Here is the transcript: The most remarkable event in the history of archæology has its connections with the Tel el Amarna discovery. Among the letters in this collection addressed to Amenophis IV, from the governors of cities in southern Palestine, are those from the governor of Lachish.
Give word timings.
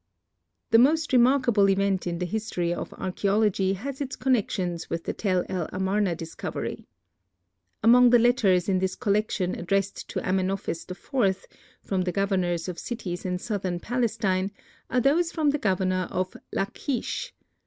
The 0.71 0.79
most 0.79 1.13
remarkable 1.13 1.69
event 1.69 2.07
in 2.07 2.17
the 2.17 2.25
history 2.25 2.73
of 2.73 2.89
archæology 2.89 3.75
has 3.75 4.01
its 4.01 4.15
connections 4.15 4.89
with 4.89 5.03
the 5.03 5.13
Tel 5.13 5.45
el 5.47 5.69
Amarna 5.71 6.15
discovery. 6.15 6.87
Among 7.83 8.09
the 8.09 8.17
letters 8.17 8.67
in 8.67 8.79
this 8.79 8.95
collection 8.95 9.53
addressed 9.53 10.09
to 10.09 10.19
Amenophis 10.21 10.89
IV, 10.89 11.45
from 11.83 12.01
the 12.01 12.11
governors 12.11 12.67
of 12.67 12.79
cities 12.79 13.25
in 13.25 13.37
southern 13.37 13.79
Palestine, 13.79 14.49
are 14.89 15.01
those 15.01 15.31
from 15.31 15.51
the 15.51 15.59
governor 15.59 16.07
of 16.09 16.35
Lachish. 16.51 17.35